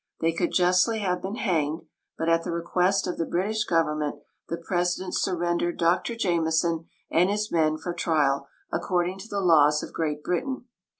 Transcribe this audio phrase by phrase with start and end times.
[0.19, 1.83] They could justly have been hanged,
[2.17, 4.15] but, at the request of the British govern ment,
[4.49, 9.93] the president surrendered Dr Jameson and his men for trial according to the laws of
[9.93, 10.65] Great Britain.